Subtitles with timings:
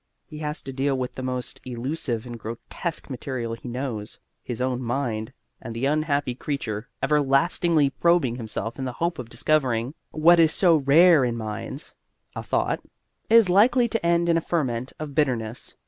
[0.25, 4.81] He has to deal with the most elusive and grotesque material he knows his own
[4.81, 5.31] mind;
[5.61, 10.77] and the unhappy creature, everlastingly probing himself in the hope of discovering what is so
[10.77, 11.93] rare in minds
[12.35, 12.79] (a thought),
[13.29, 15.75] is likely to end in a ferment of bitterness.